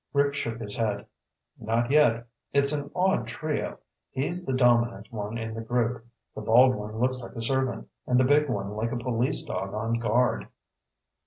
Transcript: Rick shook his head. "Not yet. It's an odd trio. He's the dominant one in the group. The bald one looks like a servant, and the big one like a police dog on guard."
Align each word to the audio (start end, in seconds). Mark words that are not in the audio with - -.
Rick 0.13 0.33
shook 0.33 0.59
his 0.59 0.77
head. 0.77 1.05
"Not 1.59 1.91
yet. 1.91 2.25
It's 2.53 2.73
an 2.73 2.89
odd 2.95 3.27
trio. 3.27 3.77
He's 4.09 4.43
the 4.43 4.53
dominant 4.53 5.11
one 5.13 5.37
in 5.37 5.53
the 5.53 5.61
group. 5.61 6.07
The 6.33 6.41
bald 6.41 6.73
one 6.73 6.97
looks 6.97 7.21
like 7.21 7.35
a 7.35 7.41
servant, 7.43 7.87
and 8.07 8.19
the 8.19 8.23
big 8.23 8.49
one 8.49 8.71
like 8.71 8.91
a 8.91 8.97
police 8.97 9.45
dog 9.45 9.75
on 9.75 9.99
guard." 9.99 10.47